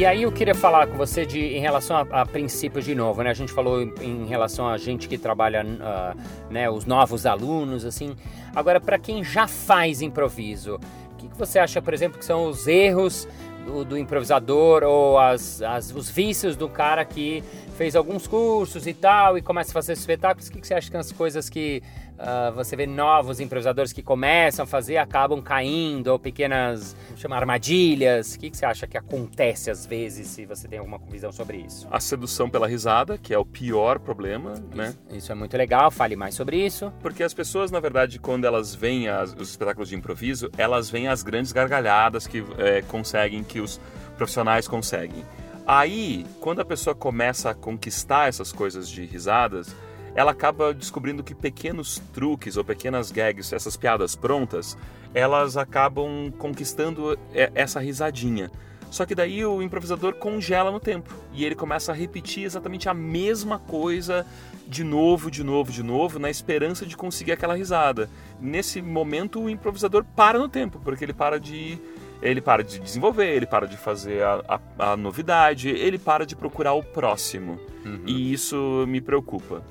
E 0.00 0.06
aí 0.06 0.22
eu 0.22 0.32
queria 0.32 0.54
falar 0.54 0.86
com 0.86 0.96
você 0.96 1.26
de, 1.26 1.38
em 1.38 1.60
relação 1.60 1.94
a, 1.94 2.22
a 2.22 2.24
princípios 2.24 2.86
de 2.86 2.94
novo, 2.94 3.22
né? 3.22 3.28
A 3.28 3.34
gente 3.34 3.52
falou 3.52 3.82
em, 3.82 3.92
em 4.00 4.24
relação 4.24 4.66
a 4.66 4.78
gente 4.78 5.06
que 5.06 5.18
trabalha, 5.18 5.62
ah, 5.78 6.14
né, 6.48 6.70
os 6.70 6.86
novos 6.86 7.26
alunos, 7.26 7.84
assim. 7.84 8.16
Agora, 8.56 8.80
para 8.80 8.98
quem 8.98 9.22
já 9.22 9.46
faz 9.46 10.00
improviso, 10.00 10.80
o 11.12 11.16
que, 11.16 11.28
que 11.28 11.36
você 11.36 11.58
acha, 11.58 11.82
por 11.82 11.92
exemplo, 11.92 12.18
que 12.18 12.24
são 12.24 12.46
os 12.46 12.66
erros 12.66 13.28
do, 13.66 13.84
do 13.84 13.98
improvisador 13.98 14.84
ou 14.84 15.18
as, 15.18 15.60
as, 15.60 15.94
os 15.94 16.08
vícios 16.08 16.56
do 16.56 16.66
cara 16.66 17.04
que 17.04 17.44
fez 17.76 17.94
alguns 17.94 18.26
cursos 18.26 18.86
e 18.86 18.94
tal 18.94 19.36
e 19.36 19.42
começa 19.42 19.70
a 19.70 19.74
fazer 19.74 19.92
espetáculos. 19.92 20.48
O 20.48 20.52
que, 20.52 20.62
que 20.62 20.66
você 20.66 20.72
acha 20.72 20.86
que 20.86 20.92
são 20.92 21.00
as 21.00 21.12
coisas 21.12 21.50
que 21.50 21.82
uh, 22.20 22.52
você 22.54 22.76
vê 22.76 22.86
novos 22.86 23.40
improvisadores 23.40 23.92
que 23.92 24.02
começam 24.02 24.62
a 24.64 24.66
fazer 24.66 24.98
acabam 24.98 25.42
caindo 25.42 26.08
ou 26.08 26.18
pequenas, 26.18 26.96
chama 27.16 27.36
armadilhas? 27.36 28.34
O 28.34 28.38
que, 28.38 28.50
que 28.50 28.56
você 28.56 28.66
acha 28.66 28.86
que 28.86 28.96
acontece 28.96 29.70
às 29.70 29.86
vezes 29.86 30.28
se 30.28 30.44
você 30.46 30.68
tem 30.68 30.78
alguma 30.78 30.98
visão 30.98 31.32
sobre 31.32 31.58
isso? 31.58 31.88
A 31.90 32.00
sedução 32.00 32.48
pela 32.48 32.66
risada, 32.66 33.18
que 33.18 33.32
é 33.32 33.38
o 33.38 33.44
pior 33.44 33.98
problema, 33.98 34.52
isso, 34.52 34.76
né? 34.76 34.94
Isso 35.10 35.32
é 35.32 35.34
muito 35.34 35.56
legal, 35.56 35.90
fale 35.90 36.16
mais 36.16 36.34
sobre 36.34 36.64
isso. 36.64 36.92
Porque 37.00 37.22
as 37.22 37.34
pessoas, 37.34 37.70
na 37.70 37.80
verdade, 37.80 38.18
quando 38.18 38.44
elas 38.44 38.74
veem 38.74 39.08
as, 39.08 39.34
os 39.34 39.50
espetáculos 39.50 39.88
de 39.88 39.96
improviso, 39.96 40.50
elas 40.56 40.90
veem 40.90 41.08
as 41.08 41.22
grandes 41.22 41.52
gargalhadas 41.52 42.26
que 42.26 42.44
é, 42.58 42.82
conseguem, 42.82 43.42
que 43.42 43.60
os 43.60 43.80
profissionais 44.16 44.68
conseguem. 44.68 45.24
Aí, 45.66 46.26
quando 46.40 46.60
a 46.60 46.64
pessoa 46.64 46.94
começa 46.94 47.50
a 47.50 47.54
conquistar 47.54 48.28
essas 48.28 48.52
coisas 48.52 48.88
de 48.88 49.04
risadas, 49.04 49.74
ela 50.14 50.32
acaba 50.32 50.74
descobrindo 50.74 51.22
que 51.22 51.34
pequenos 51.34 52.02
truques 52.12 52.56
ou 52.56 52.64
pequenas 52.64 53.10
gags, 53.10 53.52
essas 53.52 53.76
piadas 53.76 54.16
prontas, 54.16 54.76
elas 55.14 55.56
acabam 55.56 56.32
conquistando 56.38 57.18
essa 57.54 57.80
risadinha. 57.80 58.50
Só 58.90 59.06
que 59.06 59.14
daí 59.14 59.44
o 59.44 59.62
improvisador 59.62 60.14
congela 60.14 60.70
no 60.70 60.80
tempo 60.80 61.14
e 61.32 61.44
ele 61.44 61.54
começa 61.54 61.92
a 61.92 61.94
repetir 61.94 62.44
exatamente 62.44 62.88
a 62.88 62.94
mesma 62.94 63.58
coisa 63.58 64.26
de 64.66 64.82
novo, 64.82 65.30
de 65.30 65.44
novo, 65.44 65.70
de 65.70 65.82
novo, 65.82 66.18
na 66.18 66.28
esperança 66.28 66.84
de 66.84 66.96
conseguir 66.96 67.32
aquela 67.32 67.54
risada. 67.54 68.10
Nesse 68.40 68.82
momento 68.82 69.40
o 69.40 69.48
improvisador 69.48 70.04
para 70.16 70.38
no 70.38 70.48
tempo, 70.48 70.80
porque 70.84 71.04
ele 71.04 71.12
para 71.12 71.38
de 71.38 71.78
ele 72.22 72.40
para 72.40 72.62
de 72.62 72.78
desenvolver, 72.78 73.34
ele 73.34 73.46
para 73.46 73.66
de 73.66 73.78
fazer 73.78 74.22
a, 74.22 74.60
a, 74.78 74.92
a 74.92 74.96
novidade, 74.96 75.70
ele 75.70 75.98
para 75.98 76.26
de 76.26 76.36
procurar 76.36 76.74
o 76.74 76.82
próximo. 76.82 77.58
Uhum. 77.84 78.02
E 78.06 78.32
isso 78.32 78.84
me 78.86 79.00
preocupa. 79.00 79.62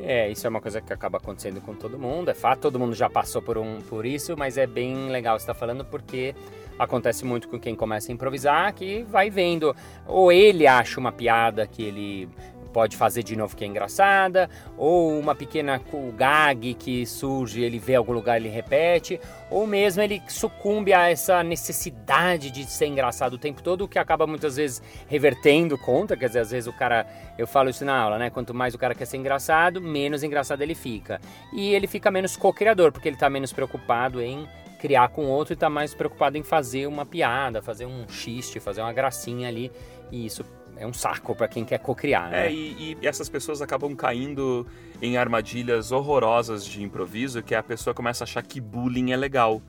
É, 0.00 0.28
isso 0.30 0.46
é 0.46 0.50
uma 0.50 0.60
coisa 0.60 0.80
que 0.80 0.92
acaba 0.92 1.18
acontecendo 1.18 1.60
com 1.60 1.74
todo 1.74 1.98
mundo. 1.98 2.30
É 2.30 2.34
fato, 2.34 2.62
todo 2.62 2.78
mundo 2.78 2.94
já 2.94 3.08
passou 3.08 3.40
por, 3.40 3.56
um, 3.56 3.80
por 3.82 4.04
isso, 4.04 4.36
mas 4.36 4.58
é 4.58 4.66
bem 4.66 5.08
legal 5.08 5.38
você 5.38 5.44
estar 5.44 5.54
tá 5.54 5.58
falando 5.58 5.84
porque 5.84 6.34
acontece 6.78 7.24
muito 7.24 7.48
com 7.48 7.58
quem 7.58 7.74
começa 7.74 8.10
a 8.10 8.14
improvisar, 8.14 8.74
que 8.74 9.04
vai 9.04 9.30
vendo, 9.30 9.74
ou 10.06 10.32
ele 10.32 10.66
acha 10.66 10.98
uma 10.98 11.12
piada 11.12 11.66
que 11.66 11.82
ele 11.82 12.28
pode 12.74 12.96
fazer 12.96 13.22
de 13.22 13.36
novo 13.36 13.56
que 13.56 13.62
é 13.62 13.68
engraçada, 13.68 14.50
ou 14.76 15.16
uma 15.16 15.32
pequena 15.32 15.80
gag 16.16 16.74
que 16.74 17.06
surge, 17.06 17.62
ele 17.62 17.78
vê 17.78 17.94
algum 17.94 18.12
lugar 18.12 18.36
ele 18.36 18.48
repete, 18.48 19.20
ou 19.48 19.64
mesmo 19.64 20.02
ele 20.02 20.20
sucumbe 20.26 20.92
a 20.92 21.08
essa 21.08 21.40
necessidade 21.44 22.50
de 22.50 22.64
ser 22.64 22.86
engraçado 22.86 23.34
o 23.34 23.38
tempo 23.38 23.62
todo, 23.62 23.84
o 23.84 23.88
que 23.88 23.96
acaba 23.96 24.26
muitas 24.26 24.56
vezes 24.56 24.82
revertendo 25.06 25.78
contra, 25.78 26.16
quer 26.16 26.26
dizer, 26.26 26.40
às 26.40 26.50
vezes 26.50 26.66
o 26.66 26.72
cara, 26.72 27.06
eu 27.38 27.46
falo 27.46 27.70
isso 27.70 27.84
na 27.84 27.96
aula, 27.96 28.18
né? 28.18 28.28
Quanto 28.28 28.52
mais 28.52 28.74
o 28.74 28.78
cara 28.78 28.92
quer 28.92 29.04
ser 29.04 29.18
engraçado, 29.18 29.80
menos 29.80 30.24
engraçado 30.24 30.60
ele 30.60 30.74
fica. 30.74 31.20
E 31.52 31.72
ele 31.72 31.86
fica 31.86 32.10
menos 32.10 32.36
co-criador, 32.36 32.90
porque 32.90 33.08
ele 33.08 33.14
está 33.14 33.30
menos 33.30 33.52
preocupado 33.52 34.20
em 34.20 34.48
criar 34.80 35.08
com 35.10 35.26
outro 35.26 35.52
e 35.52 35.54
está 35.54 35.70
mais 35.70 35.94
preocupado 35.94 36.36
em 36.36 36.42
fazer 36.42 36.88
uma 36.88 37.06
piada, 37.06 37.62
fazer 37.62 37.86
um 37.86 38.08
xiste, 38.08 38.58
fazer 38.58 38.80
uma 38.80 38.92
gracinha 38.92 39.48
ali, 39.48 39.70
e 40.10 40.26
isso 40.26 40.44
é 40.76 40.86
um 40.86 40.92
saco 40.92 41.34
para 41.34 41.48
quem 41.48 41.64
quer 41.64 41.78
cocriar, 41.78 42.30
né? 42.30 42.46
É, 42.46 42.52
e, 42.52 42.96
e, 43.00 43.06
essas 43.06 43.28
pessoas 43.28 43.62
acabam 43.62 43.94
caindo 43.94 44.66
em 45.00 45.16
armadilhas 45.16 45.92
horrorosas 45.92 46.64
de 46.64 46.82
improviso, 46.82 47.42
que 47.42 47.54
a 47.54 47.62
pessoa 47.62 47.94
começa 47.94 48.24
a 48.24 48.26
achar 48.26 48.42
que 48.42 48.60
bullying 48.60 49.12
é 49.12 49.16
legal. 49.16 49.62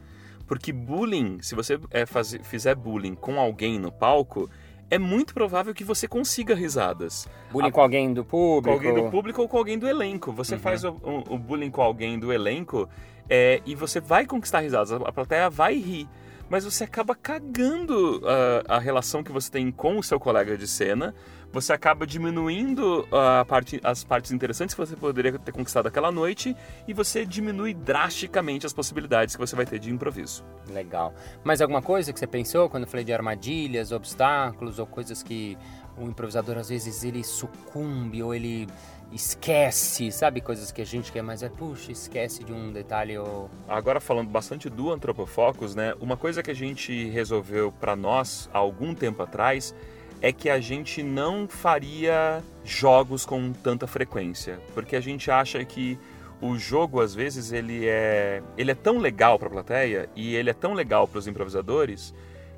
Porque 0.48 0.72
bullying, 0.72 1.40
se 1.42 1.56
você 1.56 1.80
é, 1.92 2.06
faz, 2.06 2.38
fizer 2.44 2.76
bullying 2.76 3.16
com 3.16 3.40
alguém 3.40 3.80
no 3.80 3.92
palco, 3.92 4.50
é 4.90 5.00
muito 5.00 5.34
provável 5.34 5.74
que 5.74 5.84
você 5.84 6.08
consiga 6.08 6.54
risadas. 6.54 7.28
Bullying 7.52 7.70
a, 7.70 7.72
com 7.72 7.82
alguém 7.82 8.14
do 8.14 8.24
público? 8.24 8.80
Com 8.80 8.88
alguém 8.88 9.04
do 9.04 9.10
público 9.10 9.42
ou 9.42 9.48
com 9.48 9.58
alguém 9.58 9.80
do 9.80 9.88
elenco. 9.88 10.32
Você 10.32 10.56
uhum. 10.56 10.62
faz 10.62 10.84
o, 10.84 10.92
o, 10.92 11.34
o, 11.34 11.38
bullying 11.38 11.72
com 11.72 11.82
alguém 11.82 12.20
do 12.20 12.32
elenco 12.32 12.88
é, 13.30 13.62
e 13.66 13.74
você 13.74 14.00
vai 14.00 14.26
conquistar 14.26 14.60
risadas, 14.60 14.92
a 14.92 15.12
plateia 15.12 15.50
vai 15.50 15.76
rir 15.76 16.08
mas 16.50 16.66
você 16.66 16.84
acaba 16.84 17.16
cagando 17.16 18.22
a, 18.68 18.76
a 18.76 18.80
relação 18.80 19.24
que 19.24 19.32
você 19.32 19.50
tem 19.50 19.72
com 19.72 19.98
o 19.98 20.04
seu 20.04 20.20
colega 20.20 20.58
de 20.58 20.68
cena, 20.68 21.14
você 21.56 21.72
acaba 21.72 22.06
diminuindo 22.06 23.08
parte, 23.48 23.80
as 23.82 24.04
partes 24.04 24.34
interessantes 24.34 24.76
que 24.76 24.82
você 24.82 24.94
poderia 24.94 25.40
ter 25.40 25.54
conquistado 25.54 25.88
aquela 25.88 26.12
noite 26.12 26.54
e 26.86 26.94
você 26.94 27.26
diminui 27.26 27.74
drasticamente 27.74 28.66
as 28.66 28.74
possibilidades 28.74 29.36
que 29.36 29.40
você 29.40 29.56
vai 29.56 29.66
ter 29.66 29.80
de 29.80 29.90
improviso. 29.90 30.44
Legal. 30.70 31.14
Mais 31.46 31.62
alguma 31.62 31.82
coisa 31.82 32.12
que 32.12 32.20
você 32.20 32.28
pensou 32.28 32.70
quando 32.70 32.84
eu 32.84 32.90
falei 32.90 33.06
de 33.06 33.14
armadilhas, 33.14 33.94
obstáculos 33.94 34.80
ou 34.80 34.86
coisas 34.86 35.24
que 35.24 35.58
o 35.98 36.04
improvisador 36.04 36.58
às 36.58 36.68
vezes 36.68 37.06
ele 37.06 37.24
sucumbe 37.24 38.22
ou 38.22 38.36
ele 38.36 38.68
esquece, 39.12 40.12
sabe? 40.12 40.42
Coisas 40.42 40.72
que 40.72 40.82
a 40.82 40.86
gente 40.86 41.12
quer, 41.12 41.22
mas 41.22 41.42
é, 41.44 41.50
puxa, 41.50 41.92
esquece 41.92 42.44
de 42.44 42.52
um 42.52 42.72
detalhe 42.72 43.18
ou... 43.18 43.50
Agora 43.68 44.00
falando 44.00 44.30
bastante 44.30 44.70
do 44.70 44.92
Antropofocus, 44.92 45.76
né? 45.76 45.94
Uma 46.00 46.18
coisa 46.18 46.44
que 46.44 46.52
a 46.52 46.56
gente 46.56 47.10
resolveu 47.10 47.72
para 47.72 47.96
nós 47.96 48.50
há 48.54 48.58
algum 48.58 48.94
tempo 48.94 49.24
atrás 49.24 49.74
é 50.22 50.32
que 50.32 50.50
a 50.50 50.60
gente 50.60 51.04
não 51.04 51.48
faria 51.48 52.44
jogos 52.64 53.26
com 53.26 53.54
tanta 53.54 53.86
frequência, 53.86 54.60
porque 54.74 54.96
a 54.96 55.02
gente 55.02 55.30
acha 55.30 55.64
que 55.64 56.00
o 56.42 56.58
jogo 56.58 57.02
às 57.02 57.14
vezes 57.14 57.52
ele 57.52 57.88
é 57.88 58.42
ele 58.58 58.72
é 58.72 58.76
tão 58.76 58.98
legal 58.98 59.40
para 59.40 59.48
a 59.48 59.52
plateia 59.52 60.10
e 60.16 60.36
ele 60.36 60.50
é 60.50 60.54
tão 60.54 60.74
legal 60.74 61.08
para 61.08 61.20
os 61.20 61.28
improvisadores 61.28 62.14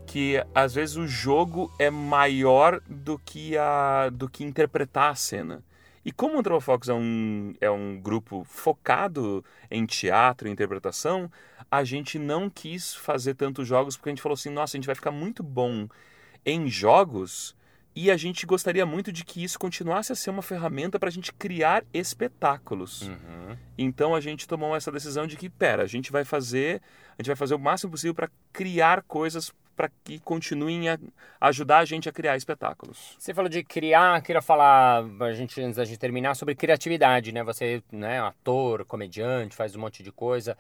que 0.06 0.42
às 0.56 0.74
vezes 0.74 0.96
o 0.96 1.06
jogo 1.06 1.72
é 1.78 1.90
maior 1.90 2.82
do 2.88 3.20
que 3.20 3.58
a 3.58 4.10
do 4.12 4.30
que 4.30 4.44
interpretar 4.44 5.12
a 5.12 5.16
cena. 5.16 5.64
E 6.08 6.12
como 6.14 6.38
o 6.38 6.40
Anthropofocus 6.40 6.88
é 6.88 6.94
um, 6.94 7.54
é 7.60 7.70
um 7.70 8.00
grupo 8.00 8.46
focado 8.46 9.44
em 9.70 9.86
teatro 9.86 10.48
e 10.48 10.52
interpretação, 10.52 11.30
a 11.70 11.84
gente 11.84 12.18
não 12.18 12.50
quis 12.50 12.96
fazer 12.96 13.34
tantos 13.34 13.68
jogos 13.68 13.98
porque 13.98 14.08
a 14.08 14.14
gente 14.14 14.22
falou 14.22 14.36
assim: 14.36 14.50
nossa, 14.50 14.78
a 14.78 14.78
gente 14.78 14.86
vai 14.86 14.96
ficar 14.96 15.12
muito 15.12 15.44
bom 15.44 15.86
em 16.46 16.70
jogos 16.70 17.58
e 17.94 18.10
a 18.10 18.16
gente 18.16 18.46
gostaria 18.46 18.86
muito 18.86 19.12
de 19.12 19.26
que 19.26 19.44
isso 19.44 19.60
continuasse 19.60 20.14
a 20.14 20.16
ser 20.16 20.30
uma 20.30 20.42
ferramenta 20.42 20.98
para 20.98 21.10
a 21.10 21.12
gente 21.12 21.34
criar 21.34 21.84
espetáculos. 21.94 23.02
Uhum. 23.02 23.58
Então 23.78 24.16
a 24.16 24.22
gente 24.22 24.48
tomou 24.48 24.78
essa 24.78 24.90
decisão 24.90 25.28
de 25.28 25.36
que, 25.36 25.50
pera, 25.50 25.84
a 25.84 25.88
gente 25.88 26.10
vai 26.10 26.24
fazer, 26.24 26.82
a 27.18 27.22
gente 27.22 27.28
vai 27.28 27.36
fazer 27.36 27.54
o 27.54 27.60
máximo 27.60 27.92
possível 27.92 28.16
para 28.16 28.30
criar 28.54 29.02
coisas 29.02 29.52
para 29.78 29.92
que 30.04 30.20
continuem 30.20 30.90
a 30.90 30.98
ajudar 31.40 31.78
a 31.78 31.86
gente 31.86 32.10
a 32.10 32.12
criar 32.12 32.36
espetáculos. 32.36 33.16
Você 33.20 33.32
falou 33.32 33.48
de 33.48 33.64
criar, 33.64 34.20
queria 34.24 34.42
falar, 34.42 35.06
a 35.22 35.34
gente, 35.34 35.62
antes 35.62 35.78
da 35.78 35.86
gente 35.86 36.00
terminar, 36.00 36.36
sobre 36.36 36.56
criatividade, 36.56 37.32
né? 37.32 37.44
Você 37.44 37.84
né, 37.92 38.18
é 38.18 38.24
um 38.24 38.26
ator, 38.26 38.84
comediante, 38.86 39.56
faz 39.56 39.76
um 39.76 39.80
monte 39.80 40.02
de 40.02 40.12
coisa. 40.12 40.58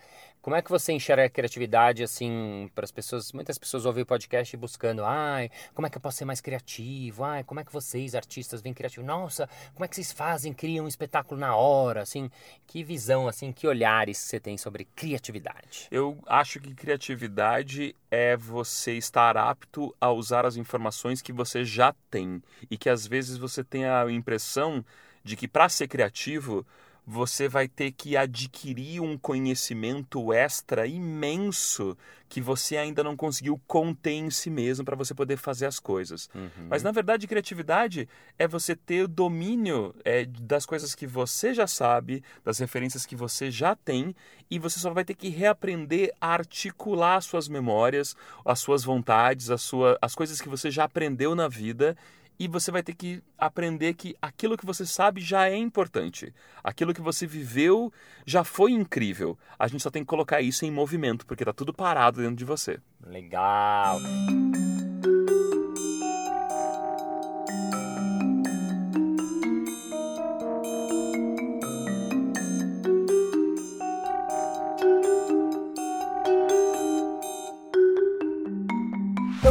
Como 0.47 0.55
é 0.55 0.61
que 0.61 0.71
você 0.71 0.93
enxerga 0.93 1.25
a 1.25 1.29
criatividade, 1.29 2.01
assim, 2.01 2.71
para 2.73 2.85
as 2.85 2.91
pessoas? 2.91 3.33
Muitas 3.33 3.57
pessoas 3.57 3.85
ouvem 3.85 4.03
o 4.03 4.05
podcast 4.05 4.55
buscando, 4.55 5.03
ai, 5.03 5.51
como 5.73 5.85
é 5.85 5.89
que 5.89 5.97
eu 5.97 6.01
posso 6.01 6.19
ser 6.19 6.23
mais 6.23 6.39
criativo? 6.39 7.25
Ai, 7.25 7.43
como 7.43 7.59
é 7.59 7.65
que 7.65 7.73
vocês, 7.73 8.15
artistas, 8.15 8.61
vêm 8.61 8.73
criativos? 8.73 9.05
Nossa, 9.05 9.49
como 9.73 9.83
é 9.83 9.89
que 9.89 9.95
vocês 9.95 10.13
fazem, 10.13 10.53
criam 10.53 10.85
um 10.85 10.87
espetáculo 10.87 11.37
na 11.37 11.53
hora? 11.53 12.01
Assim, 12.01 12.31
que 12.65 12.81
visão, 12.81 13.27
assim, 13.27 13.51
que 13.51 13.67
olhares 13.67 14.19
você 14.19 14.39
tem 14.39 14.57
sobre 14.57 14.87
criatividade? 14.95 15.89
Eu 15.91 16.17
acho 16.25 16.61
que 16.61 16.73
criatividade 16.73 17.93
é 18.09 18.37
você 18.37 18.93
estar 18.93 19.35
apto 19.35 19.93
a 19.99 20.13
usar 20.13 20.45
as 20.45 20.55
informações 20.55 21.21
que 21.21 21.33
você 21.33 21.65
já 21.65 21.93
tem 22.09 22.41
e 22.71 22.77
que 22.77 22.89
às 22.89 23.05
vezes 23.05 23.35
você 23.35 23.65
tem 23.65 23.85
a 23.85 24.09
impressão 24.09 24.81
de 25.25 25.35
que 25.35 25.45
para 25.45 25.67
ser 25.67 25.89
criativo 25.89 26.65
você 27.09 27.47
vai 27.47 27.69
ter 27.69 27.93
que 27.93 28.17
adquirir 28.17 28.99
um 28.99 29.17
conhecimento 29.17 30.33
extra 30.33 30.85
imenso 30.85 31.97
que 32.27 32.41
você 32.41 32.75
ainda 32.75 33.01
não 33.01 33.15
conseguiu 33.15 33.57
conter 33.65 34.11
em 34.11 34.29
si 34.29 34.49
mesmo 34.49 34.83
para 34.83 34.97
você 34.97 35.13
poder 35.13 35.37
fazer 35.37 35.67
as 35.67 35.79
coisas. 35.79 36.29
Uhum. 36.35 36.67
Mas 36.69 36.83
na 36.83 36.91
verdade, 36.91 37.25
criatividade 37.25 38.09
é 38.37 38.45
você 38.45 38.75
ter 38.75 39.03
o 39.03 39.07
domínio 39.07 39.95
é, 40.03 40.25
das 40.25 40.65
coisas 40.65 40.93
que 40.93 41.07
você 41.07 41.53
já 41.53 41.65
sabe, 41.65 42.21
das 42.43 42.59
referências 42.59 43.05
que 43.05 43.15
você 43.15 43.49
já 43.49 43.73
tem, 43.73 44.13
e 44.51 44.59
você 44.59 44.77
só 44.77 44.91
vai 44.91 45.05
ter 45.05 45.13
que 45.13 45.29
reaprender 45.29 46.13
a 46.19 46.33
articular 46.33 47.15
as 47.15 47.25
suas 47.25 47.47
memórias, 47.47 48.17
as 48.43 48.59
suas 48.59 48.83
vontades, 48.83 49.49
a 49.49 49.57
sua, 49.57 49.97
as 50.01 50.13
coisas 50.13 50.41
que 50.41 50.49
você 50.49 50.69
já 50.69 50.83
aprendeu 50.83 51.33
na 51.33 51.47
vida 51.47 51.95
e 52.39 52.47
você 52.47 52.71
vai 52.71 52.83
ter 52.83 52.93
que 52.93 53.21
aprender 53.37 53.93
que 53.93 54.15
aquilo 54.21 54.57
que 54.57 54.65
você 54.65 54.85
sabe 54.85 55.21
já 55.21 55.49
é 55.49 55.55
importante. 55.55 56.33
Aquilo 56.63 56.93
que 56.93 57.01
você 57.01 57.25
viveu 57.25 57.91
já 58.25 58.43
foi 58.43 58.71
incrível. 58.71 59.37
A 59.57 59.67
gente 59.67 59.81
só 59.81 59.89
tem 59.89 60.03
que 60.03 60.07
colocar 60.07 60.41
isso 60.41 60.65
em 60.65 60.71
movimento, 60.71 61.25
porque 61.25 61.43
está 61.43 61.53
tudo 61.53 61.73
parado 61.73 62.21
dentro 62.21 62.35
de 62.35 62.45
você. 62.45 62.79
Legal. 63.05 63.99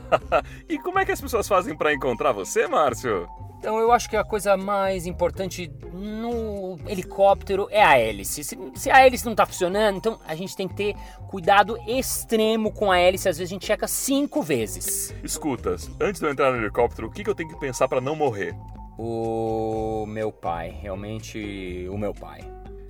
e 0.68 0.78
como 0.78 0.98
é 0.98 1.04
que 1.04 1.12
as 1.12 1.20
pessoas 1.20 1.46
fazem 1.46 1.76
pra 1.76 1.92
encontrar 1.92 2.32
você, 2.32 2.66
Márcio? 2.66 3.28
Então 3.60 3.78
eu 3.78 3.92
acho 3.92 4.08
que 4.08 4.16
a 4.16 4.24
coisa 4.24 4.56
mais 4.56 5.06
importante 5.06 5.70
no 5.92 6.78
helicóptero 6.88 7.68
é 7.70 7.84
a 7.84 7.98
hélice. 7.98 8.42
Se, 8.42 8.58
se 8.74 8.90
a 8.90 9.04
hélice 9.04 9.26
não 9.26 9.34
tá 9.34 9.44
funcionando, 9.44 9.98
então 9.98 10.18
a 10.26 10.34
gente 10.34 10.56
tem 10.56 10.66
que 10.66 10.74
ter 10.74 10.96
cuidado 11.28 11.76
extremo 11.86 12.72
com 12.72 12.90
a 12.90 12.98
hélice. 12.98 13.28
Às 13.28 13.36
vezes 13.36 13.52
a 13.52 13.54
gente 13.54 13.66
checa 13.66 13.86
cinco 13.86 14.42
vezes. 14.42 15.14
Escuta, 15.22 15.76
antes 16.00 16.22
de 16.22 16.26
eu 16.26 16.30
entrar 16.30 16.50
no 16.52 16.56
helicóptero, 16.56 17.08
o 17.08 17.10
que, 17.10 17.22
que 17.22 17.28
eu 17.28 17.34
tenho 17.34 17.50
que 17.50 17.60
pensar 17.60 17.86
pra 17.86 18.00
não 18.00 18.16
morrer? 18.16 18.56
O 18.98 20.06
meu 20.08 20.32
pai, 20.32 20.70
realmente 20.70 21.86
o 21.90 21.98
meu 21.98 22.14
pai. 22.14 22.40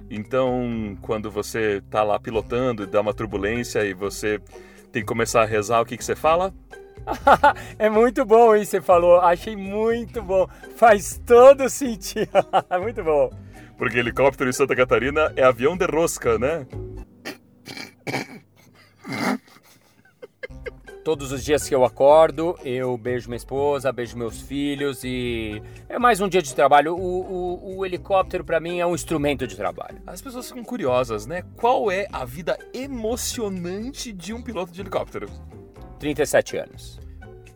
Então, 0.09 0.97
quando 1.03 1.33
você 1.33 1.83
tá 1.91 2.05
lá 2.05 2.21
pilotando 2.21 2.85
e 2.85 2.87
dá 2.87 3.01
uma 3.01 3.13
turbulência 3.13 3.85
e 3.85 3.93
você 3.93 4.41
tem 4.93 5.03
que 5.03 5.09
começar 5.09 5.43
a 5.43 5.47
rezar, 5.47 5.81
o 5.81 5.87
que, 5.87 5.97
que 5.97 6.05
você 6.05 6.17
fala? 6.17 6.53
é 7.79 7.89
muito 7.89 8.25
bom 8.25 8.55
isso 8.55 8.73
que 8.73 8.77
você 8.79 8.81
falou. 8.81 9.21
Achei 9.21 9.57
muito 9.57 10.23
bom. 10.23 10.49
Faz 10.77 11.21
todo 11.25 11.69
sentido. 11.69 12.31
muito 12.81 13.03
bom. 13.03 13.31
Porque 13.79 13.99
helicóptero 13.99 14.51
em 14.51 14.53
Santa 14.53 14.77
Catarina 14.77 15.33
é 15.37 15.43
avião 15.43 15.77
de 15.77 15.87
rosca, 15.87 16.39
né? 16.39 16.67
Todos 21.05 21.33
os 21.33 21.43
dias 21.43 21.67
que 21.67 21.75
eu 21.75 21.83
acordo, 21.83 22.59
eu 22.63 22.97
beijo 22.99 23.29
minha 23.29 23.37
esposa, 23.37 23.91
beijo 23.91 24.19
meus 24.19 24.43
filhos 24.43 25.03
e 25.03 25.63
é 25.89 25.99
mais 25.99 26.21
um 26.21 26.29
dia 26.29 26.43
de 26.43 26.55
trabalho. 26.55 26.95
O, 26.95 26.99
o, 26.99 27.79
o 27.79 27.87
helicóptero 27.87 28.45
para 28.45 28.61
mim 28.61 28.81
é 28.81 28.87
um 28.87 28.95
instrumento 28.95 29.47
de 29.47 29.57
trabalho. 29.57 30.03
As 30.07 30.21
pessoas 30.21 30.49
ficam 30.49 30.63
curiosas, 30.63 31.27
né? 31.27 31.43
Qual 31.57 31.91
é 31.91 32.07
a 32.13 32.27
vida 32.27 32.59
emocionante 32.75 34.13
de 34.13 34.35
um 34.35 34.43
piloto 34.43 34.73
de 34.73 34.81
helicóptero? 34.83 35.27
37 35.99 36.59
anos. 36.59 37.01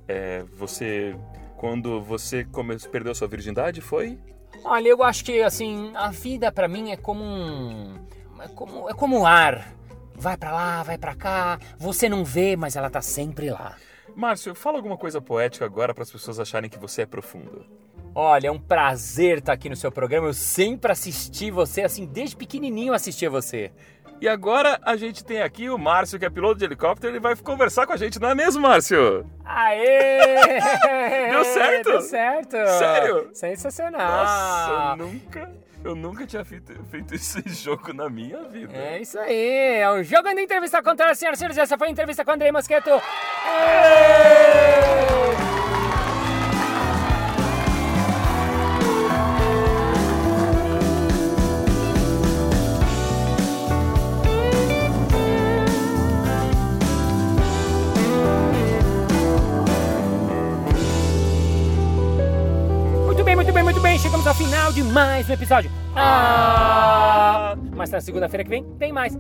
É, 0.08 0.42
você. 0.54 1.14
Quando 1.56 2.00
você 2.00 2.44
come... 2.44 2.78
perdeu 2.90 3.14
sua 3.14 3.28
virgindade, 3.28 3.80
foi? 3.80 4.18
Olha, 4.64 4.88
eu 4.88 5.02
acho 5.02 5.24
que 5.24 5.42
assim, 5.42 5.92
a 5.94 6.10
vida 6.10 6.50
para 6.50 6.66
mim 6.68 6.90
é 6.90 6.96
como 6.96 7.22
um 7.22 7.94
é 8.40 8.48
como 8.48 8.90
é 8.90 8.94
como 8.94 9.18
um 9.18 9.26
ar. 9.26 9.74
Vai 10.16 10.37
para 10.37 10.52
lá, 10.52 10.83
vai 10.83 10.97
para 10.97 11.14
cá, 11.14 11.59
você 11.76 12.09
não 12.09 12.25
vê, 12.25 12.56
mas 12.56 12.76
ela 12.76 12.88
tá 12.88 13.02
sempre 13.02 13.50
lá. 13.50 13.76
Márcio, 14.14 14.54
fala 14.54 14.78
alguma 14.78 14.97
coisa 14.97 15.21
poética 15.21 15.64
agora 15.64 15.92
para 15.92 16.04
as 16.04 16.11
pessoas 16.11 16.38
acharem 16.38 16.71
que 16.71 16.78
você 16.78 17.03
é 17.03 17.07
profundo. 17.07 17.66
Olha, 18.14 18.46
é 18.46 18.50
um 18.50 18.61
prazer 18.61 19.38
estar 19.38 19.53
aqui 19.53 19.68
no 19.68 19.74
seu 19.74 19.90
programa. 19.90 20.29
Eu 20.29 20.35
sempre 20.35 20.92
assisti 20.92 21.50
você, 21.50 21.83
assim, 21.83 22.07
desde 22.07 22.37
pequenininho 22.37 22.92
assistia 22.92 23.29
você. 23.29 23.72
E 24.20 24.29
agora 24.29 24.79
a 24.83 24.96
gente 24.96 25.24
tem 25.24 25.42
aqui 25.42 25.68
o 25.68 25.77
Márcio, 25.77 26.18
que 26.18 26.24
é 26.24 26.31
piloto 26.31 26.59
de 26.59 26.64
helicóptero, 26.64 27.12
ele 27.12 27.20
vai 27.20 27.37
conversar 27.37 27.87
com 27.87 27.92
a 27.92 27.96
gente, 27.96 28.18
não 28.20 28.31
é 28.31 28.35
mesmo, 28.35 28.62
Márcio? 28.62 29.27
Aê! 29.44 30.48
Deu 31.31 31.44
certo? 31.44 31.90
Deu 31.90 32.00
certo! 32.00 32.57
Sério? 32.79 33.29
Sensacional! 33.35 34.00
Nossa, 34.00 34.70
eu 34.70 34.96
nunca, 35.07 35.53
eu 35.85 35.94
nunca 35.94 36.27
tinha 36.27 36.42
feito, 36.44 36.72
feito 36.87 37.14
esse 37.14 37.42
jogo 37.53 37.92
na 37.92 38.09
minha 38.09 38.42
vida. 38.44 38.72
É 38.74 39.03
isso 39.03 39.18
aí, 39.18 39.81
é 39.81 39.90
o 39.90 40.03
Jogo 40.03 40.22
da 40.22 40.40
Entrevista 40.40 40.83
contra 40.83 41.11
a 41.11 41.14
Senhoras 41.14 41.38
e 41.38 41.40
Senhores. 41.40 41.59
Essa 41.59 41.77
foi 41.77 41.88
a 41.88 41.90
entrevista 41.90 42.24
com 42.24 42.31
o 42.31 42.35
Andrei 42.35 42.50
Mosqueto. 42.53 42.90
Muito 42.90 43.03
Chegamos 64.24 64.40
ao 64.40 64.46
final 64.46 64.72
de 64.72 64.82
mais 64.82 65.28
um 65.28 65.32
episódio. 65.34 65.70
Ah! 65.94 67.54
Mas 67.76 67.90
na 67.90 68.00
segunda-feira 68.00 68.42
que 68.42 68.48
vem 68.48 68.64
tem 68.78 68.90
mais. 68.90 69.14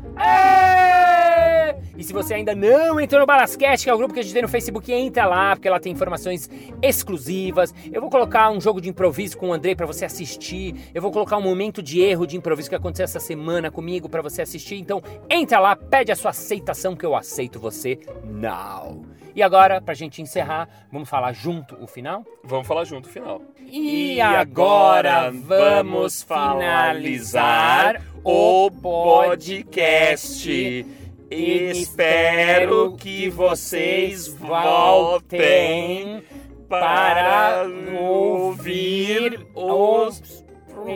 E 1.96 2.04
se 2.04 2.12
você 2.12 2.34
ainda 2.34 2.54
não 2.54 3.00
entrou 3.00 3.20
no 3.20 3.26
Balascast, 3.26 3.84
que 3.84 3.90
é 3.90 3.94
o 3.94 3.98
grupo 3.98 4.14
que 4.14 4.20
a 4.20 4.22
gente 4.22 4.32
tem 4.32 4.42
no 4.42 4.48
Facebook, 4.48 4.92
entra 4.92 5.26
lá, 5.26 5.56
porque 5.56 5.68
lá 5.68 5.78
tem 5.78 5.92
informações 5.92 6.48
exclusivas. 6.82 7.74
Eu 7.92 8.00
vou 8.00 8.10
colocar 8.10 8.50
um 8.50 8.60
jogo 8.60 8.80
de 8.80 8.88
improviso 8.88 9.36
com 9.36 9.48
o 9.48 9.52
Andrei 9.52 9.74
pra 9.74 9.86
você 9.86 10.04
assistir. 10.04 10.74
Eu 10.94 11.02
vou 11.02 11.10
colocar 11.10 11.36
um 11.36 11.42
momento 11.42 11.82
de 11.82 12.00
erro 12.00 12.26
de 12.26 12.36
improviso 12.36 12.68
que 12.68 12.74
aconteceu 12.74 13.04
essa 13.04 13.20
semana 13.20 13.70
comigo 13.70 14.08
pra 14.08 14.22
você 14.22 14.42
assistir. 14.42 14.76
Então 14.76 15.02
entra 15.28 15.58
lá, 15.58 15.76
pede 15.76 16.12
a 16.12 16.16
sua 16.16 16.30
aceitação 16.30 16.96
que 16.96 17.04
eu 17.04 17.14
aceito 17.14 17.58
você 17.58 17.98
now. 18.24 19.04
E 19.34 19.42
agora, 19.42 19.80
pra 19.80 19.94
gente 19.94 20.22
encerrar, 20.22 20.68
vamos 20.92 21.08
falar 21.08 21.32
junto 21.32 21.76
o 21.82 21.88
final? 21.88 22.24
Vamos 22.44 22.68
falar 22.68 22.84
junto, 22.84 23.08
final. 23.08 23.42
E 23.66 24.20
agora 24.20 25.32
vamos 25.32 26.22
finalizar 26.22 28.00
o 28.22 28.70
podcast. 28.70 30.86
Espero 31.34 32.92
que 32.96 33.28
vocês 33.28 34.28
voltem 34.28 36.22
para 36.68 37.66
ouvir 38.00 39.44
os 39.52 40.44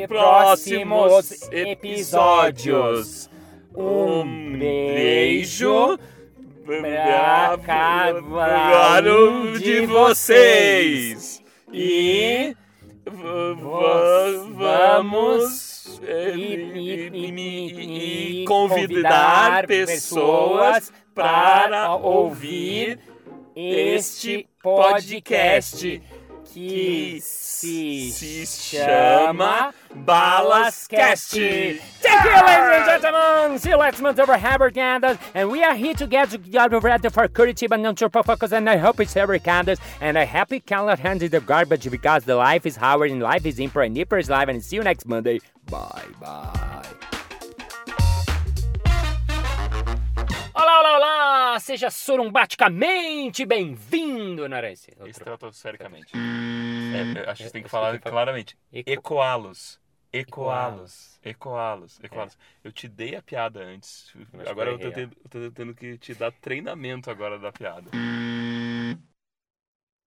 próximos 0.07 1.49
episódios. 1.51 3.29
Um 3.77 4.57
beijo 4.57 5.99
pra 6.65 7.59
cada 7.65 9.15
um 9.15 9.53
de 9.55 9.87
vocês. 9.87 11.43
E 11.73 12.57
vamos 14.51 16.01
e, 16.03 18.45
convidar 18.47 19.67
pessoas 19.67 20.93
para 21.15 21.95
ouvir 21.95 22.99
este 23.55 24.49
podcast 24.63 26.01
que 26.53 27.19
se, 27.21 28.45
chama 28.47 29.75
Balascast. 29.95 31.33
Thank 32.01 32.25
you, 32.25 32.31
ladies 32.31 32.89
and 32.89 33.03
gentlemen. 33.03 33.58
Month 34.01 34.19
over 34.21 34.37
Harvard 34.37 34.75
Candace. 34.75 35.17
And 35.35 35.51
we 35.51 35.65
are 35.65 35.75
here 35.75 35.95
together 35.95 36.37
together 36.37 36.81
for 36.81 37.29
Curitiba 37.29 38.01
your 38.01 38.11
focus. 38.11 38.53
And 38.53 38.69
I 38.69 38.77
hope 38.77 39.01
it's 39.01 39.15
Harvard 39.15 39.43
Candace. 39.43 39.79
And 40.01 40.19
I 40.19 40.25
happy 40.25 40.61
cannot 40.61 40.99
hand 40.99 41.23
in 41.23 41.31
the 41.31 41.41
garbage 41.41 41.91
because 41.91 42.25
the 42.25 42.35
life 42.37 42.67
is 42.67 42.77
Howard 42.77 43.11
and 43.11 43.23
life 43.23 43.47
is 43.47 43.59
Impro 43.59 43.85
and 43.87 43.95
Nipper 43.95 44.19
is 44.19 44.29
live. 44.29 44.49
And 44.51 44.63
see 44.63 44.77
you 44.77 44.83
next 44.83 45.07
Monday. 45.07 45.41
Bye, 45.71 46.05
bye. 46.21 46.85
Olá, 50.55 50.81
olá, 50.81 50.97
olá! 50.99 51.61
Seja 51.61 51.91
sorumbaticamente 51.91 53.45
bem-vindo? 53.47 54.43
Outro. 54.99 55.11
Estratosfericamente. 55.11 56.13
É, 56.15 57.31
acho 57.31 57.43
que 57.43 57.45
você 57.49 57.51
tem 57.53 57.63
que 57.63 57.69
falar 57.69 57.99
claramente. 58.01 58.57
Eco- 58.73 58.91
Ecoá-los. 58.91 59.79
Ecoá-los. 60.13 61.19
Ecoá-los. 61.23 61.99
Ecoá-los. 62.01 62.01
Ecoá-los. 62.05 62.39
Eu 62.65 62.73
te 62.73 62.89
dei 62.89 63.15
a 63.15 63.23
piada 63.23 63.61
antes. 63.61 64.13
Mas 64.33 64.49
Agora 64.49 64.71
eu 64.71 64.79
tô, 64.79 64.91
tendo, 64.91 65.17
eu 65.25 65.31
tô 65.31 65.51
tendo 65.53 65.75
que 65.75 65.99
te 65.99 66.15
dar 66.15 66.33
treinamento 66.33 67.11
agora 67.11 67.39
da 67.39 67.53
piada. 67.53 67.91